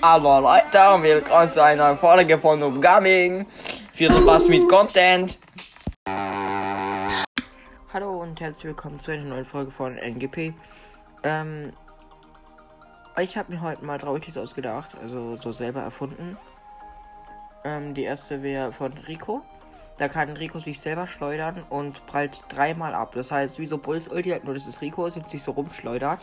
Aber 0.00 0.40
Leute, 0.40 1.02
willkommen 1.02 1.48
zu 1.48 1.60
einer 1.60 1.96
Folge 1.96 2.38
von 2.38 2.60
Noob 2.60 2.80
Gaming. 2.80 3.46
Viel 3.92 4.12
Spaß 4.12 4.46
mit 4.48 4.68
Content. 4.68 5.38
Hallo 7.92 8.22
und 8.22 8.40
herzlich 8.40 8.66
willkommen 8.66 9.00
zu 9.00 9.10
einer 9.10 9.24
neuen 9.24 9.44
Folge 9.44 9.72
von 9.72 9.96
NGP. 9.96 10.54
Ähm, 11.24 11.72
ich 13.20 13.36
habe 13.36 13.52
mir 13.52 13.60
heute 13.60 13.84
mal 13.84 13.98
Trautiges 13.98 14.36
ausgedacht, 14.36 14.90
also 15.02 15.36
so 15.36 15.50
selber 15.50 15.80
erfunden. 15.80 16.36
Ähm, 17.64 17.94
die 17.94 18.04
erste 18.04 18.40
wäre 18.44 18.70
von 18.70 18.92
Rico. 18.92 19.42
Da 19.96 20.06
kann 20.08 20.36
Rico 20.36 20.60
sich 20.60 20.78
selber 20.78 21.08
schleudern 21.08 21.64
und 21.70 22.06
prallt 22.06 22.44
dreimal 22.48 22.94
ab. 22.94 23.14
Das 23.16 23.32
heißt, 23.32 23.58
wie 23.58 23.66
so 23.66 23.78
Bulls 23.78 24.06
Ulti, 24.06 24.30
halt 24.30 24.44
nur 24.44 24.54
dass 24.54 24.68
es 24.68 24.80
Rico 24.80 25.06
ist 25.06 25.16
und 25.16 25.28
sich 25.28 25.42
so 25.42 25.50
rumschleudert. 25.50 26.20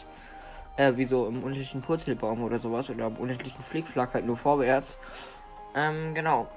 Äh, 0.77 0.97
wie 0.97 1.05
so 1.05 1.27
im 1.27 1.43
unendlichen 1.43 1.81
Purzelbaum 1.81 2.43
oder 2.43 2.59
sowas. 2.59 2.89
Oder 2.89 3.07
im 3.07 3.15
unendlichen 3.15 3.63
Flickflack 3.63 4.13
halt 4.13 4.25
nur 4.25 4.37
vorwärts. 4.37 4.97
Ähm, 5.75 6.13
genau. 6.13 6.47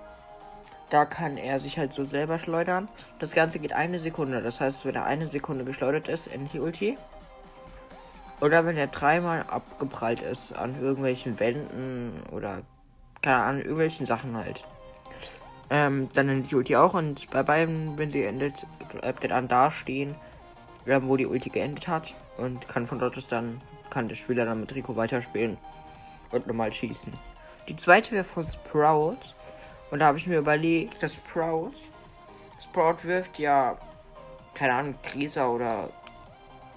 Da 0.90 1.04
kann 1.04 1.36
er 1.36 1.60
sich 1.60 1.78
halt 1.78 1.92
so 1.92 2.04
selber 2.04 2.38
schleudern. 2.38 2.88
Das 3.18 3.32
Ganze 3.32 3.58
geht 3.58 3.72
eine 3.72 4.00
Sekunde. 4.00 4.40
Das 4.40 4.60
heißt, 4.60 4.84
wenn 4.86 4.94
er 4.94 5.04
eine 5.04 5.28
Sekunde 5.28 5.64
geschleudert 5.64 6.08
ist, 6.08 6.28
endet 6.28 6.54
die 6.54 6.60
Ulti. 6.60 6.96
Oder 8.40 8.64
wenn 8.64 8.76
er 8.76 8.86
dreimal 8.86 9.42
abgeprallt 9.42 10.20
ist 10.20 10.54
an 10.54 10.80
irgendwelchen 10.80 11.40
Wänden 11.40 12.12
oder 12.30 12.62
keine 13.20 13.42
Ahnung, 13.42 13.62
irgendwelchen 13.62 14.06
Sachen 14.06 14.36
halt. 14.36 14.62
Ähm, 15.70 16.08
dann 16.14 16.28
endet 16.28 16.50
die 16.50 16.54
Ulti 16.54 16.76
auch 16.76 16.94
und 16.94 17.28
bei 17.30 17.42
beiden, 17.42 17.98
wenn 17.98 18.10
sie 18.10 18.22
endet, 18.22 18.54
bleibt 18.90 19.22
er 19.22 19.28
dann 19.28 19.48
da 19.48 19.70
stehen, 19.70 20.14
wo 20.86 21.16
die 21.16 21.26
Ulti 21.26 21.50
geendet 21.50 21.86
hat 21.86 22.14
und 22.38 22.66
kann 22.68 22.86
von 22.86 22.98
dort 22.98 23.16
aus 23.16 23.28
dann, 23.28 23.60
kann 23.90 24.08
der 24.08 24.16
Spieler 24.16 24.44
dann 24.44 24.60
mit 24.60 24.74
Rico 24.74 24.96
weiterspielen 24.96 25.56
und 26.30 26.46
normal 26.46 26.72
schießen. 26.72 27.12
Die 27.68 27.76
zweite 27.76 28.12
wäre 28.12 28.24
von 28.24 28.44
Sprout 28.44 29.18
und 29.90 29.98
da 29.98 30.06
habe 30.06 30.18
ich 30.18 30.26
mir 30.26 30.38
überlegt, 30.38 31.02
dass 31.02 31.14
Sprout, 31.14 31.72
Sprout 32.62 32.98
wirft 33.02 33.38
ja, 33.38 33.76
keine 34.54 34.74
Ahnung, 34.74 34.94
Gräser 35.02 35.50
oder 35.50 35.90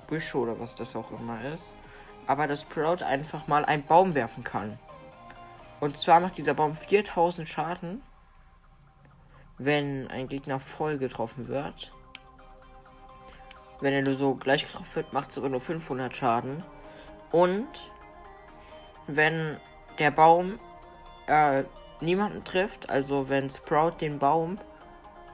Büsche 0.08 0.38
oder 0.38 0.60
was 0.60 0.76
das 0.76 0.96
auch 0.96 1.10
immer 1.20 1.40
ist, 1.54 1.72
aber 2.28 2.48
dass 2.48 2.62
Sprout 2.62 3.04
einfach 3.04 3.48
mal 3.48 3.66
einen 3.66 3.84
Baum 3.84 4.14
werfen 4.14 4.44
kann. 4.44 4.78
Und 5.80 5.98
zwar 5.98 6.20
macht 6.20 6.38
dieser 6.38 6.54
Baum 6.54 6.76
4000 6.76 7.48
Schaden 7.48 8.02
wenn 9.66 10.08
ein 10.10 10.28
Gegner 10.28 10.60
voll 10.60 10.98
getroffen 10.98 11.48
wird. 11.48 11.92
Wenn 13.82 13.94
er 13.94 14.04
nur 14.04 14.14
so 14.14 14.36
gleich 14.36 14.66
getroffen 14.66 14.96
wird, 14.96 15.14
macht 15.14 15.32
es 15.32 15.38
aber 15.38 15.50
nur 15.50 15.62
500 15.62 16.16
Schaden. 16.16 16.64
Und 17.32 17.68
wenn 19.08 19.58
der 20.00 20.12
Baum 20.12 20.60
äh, 21.28 21.64
niemanden 22.00 22.44
trifft, 22.44 22.90
also 22.90 23.30
wenn 23.30 23.50
Sprout 23.50 23.96
den 24.00 24.20
Baum 24.20 24.60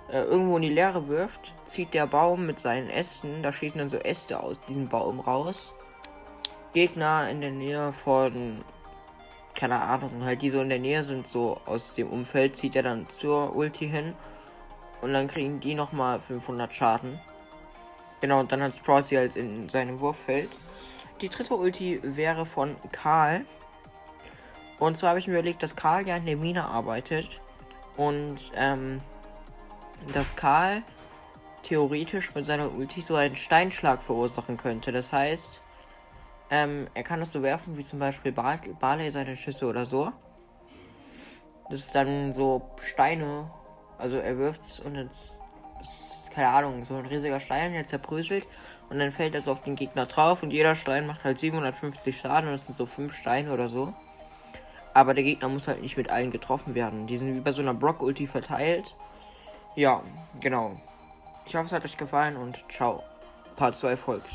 äh, 0.10 0.22
irgendwo 0.22 0.56
in 0.56 0.64
die 0.64 0.70
Leere 0.70 1.08
wirft, 1.08 1.54
zieht 1.66 1.94
der 1.94 2.08
Baum 2.08 2.46
mit 2.46 2.60
seinen 2.60 2.90
Ästen, 2.90 3.44
da 3.44 3.52
schießen 3.52 3.80
dann 3.80 3.90
so 3.90 3.98
Äste 3.98 4.42
aus 4.42 4.60
diesem 4.62 4.88
Baum 4.88 5.20
raus. 5.20 5.74
Gegner 6.74 7.30
in 7.30 7.42
der 7.42 7.52
Nähe 7.52 7.92
von 8.04 8.64
keine 9.58 9.82
Ahnung, 9.82 10.24
halt 10.24 10.44
die 10.44 10.52
so 10.52 10.62
in 10.62 10.70
der 10.70 10.80
Nähe 10.80 11.04
sind, 11.04 11.28
so 11.28 11.60
aus 11.66 11.96
dem 11.96 12.10
Umfeld, 12.10 12.56
zieht 12.56 12.76
er 12.76 12.84
dann 12.84 13.10
zur 13.10 13.56
Ulti 13.56 13.90
hin. 13.90 14.14
Und 15.02 15.14
dann 15.14 15.28
kriegen 15.28 15.60
die 15.60 15.74
nochmal 15.74 16.20
500 16.20 16.74
Schaden. 16.74 17.20
Genau, 18.22 18.40
und 18.40 18.52
dann 18.52 18.62
hat 18.62 18.76
Sprout 18.76 19.04
sie 19.04 19.18
halt 19.18 19.36
in 19.36 19.70
seinem 19.70 20.00
Wurffeld. 20.00 20.50
Die 21.22 21.30
dritte 21.30 21.56
Ulti 21.56 22.00
wäre 22.04 22.46
von 22.46 22.76
Karl. 22.92 23.46
Und 24.80 24.98
zwar 24.98 25.10
habe 25.10 25.20
ich 25.20 25.28
mir 25.28 25.34
überlegt, 25.34 25.64
dass 25.64 25.76
Karl 25.76 26.08
ja 26.08 26.18
in 26.18 26.26
der 26.26 26.38
Mine 26.38 26.66
arbeitet. 26.66 27.28
Und, 27.96 28.52
ähm, 28.56 29.00
dass 30.14 30.36
Karl 30.36 30.84
theoretisch 31.64 32.34
mit 32.36 32.46
seiner 32.46 32.72
Ulti 32.72 33.02
so 33.02 33.16
einen 33.16 33.36
Steinschlag 33.36 34.02
verursachen 34.04 34.58
könnte. 34.58 34.92
Das 34.92 35.12
heißt, 35.12 35.62
ähm, 36.50 36.88
er 36.94 37.04
kann 37.04 37.20
das 37.20 37.32
so 37.32 37.42
werfen, 37.42 37.78
wie 37.78 37.84
zum 37.84 38.00
Beispiel 38.00 38.32
Bar 38.32 38.60
Barley 38.80 39.12
seine 39.12 39.36
Schüsse 39.36 39.66
oder 39.66 39.86
so. 39.86 40.12
Das 41.70 41.82
ist 41.82 41.96
dann 41.96 42.34
so 42.34 42.72
Steine. 42.80 43.52
Also 43.98 44.18
er 44.18 44.38
wirft's 44.38 44.80
und 44.80 44.96
jetzt 44.96 45.34
keine 46.38 46.50
Ahnung, 46.50 46.86
so 46.86 46.94
ein 46.94 47.08
riesiger 47.08 47.40
Stein, 47.40 47.74
der 47.74 47.88
zerbröselt. 47.88 48.46
Und 48.92 49.00
dann 49.00 49.12
fällt 49.12 49.34
das 49.34 49.48
auf 49.48 49.64
den 49.64 49.76
Gegner 49.76 50.06
drauf 50.06 50.44
und 50.44 50.52
jeder 50.52 50.76
Stein 50.76 51.08
macht 51.08 51.24
halt 51.24 51.40
750 51.40 52.16
Schaden 52.16 52.48
und 52.48 52.54
das 52.54 52.68
sind 52.68 52.78
so 52.78 52.86
5 52.86 53.12
Steine 53.16 53.52
oder 53.52 53.70
so. 53.70 53.92
Aber 54.94 55.16
der 55.16 55.24
Gegner 55.24 55.50
muss 55.50 55.68
halt 55.68 55.82
nicht 55.82 55.98
mit 55.98 56.12
allen 56.12 56.30
getroffen 56.30 56.76
werden. 56.76 57.08
Die 57.08 57.18
sind 57.18 57.36
wie 57.36 57.40
bei 57.40 57.52
so 57.52 57.64
einer 57.64 57.74
Brock-Ulti 57.74 58.28
verteilt. 58.28 58.96
Ja, 59.76 60.04
genau. 60.40 60.74
Ich 61.48 61.56
hoffe, 61.56 61.66
es 61.66 61.72
hat 61.72 61.86
euch 61.86 61.98
gefallen 61.98 62.38
und 62.38 62.64
ciao. 62.70 63.02
Part 63.56 63.76
2 63.76 63.98
folgt. 63.98 64.26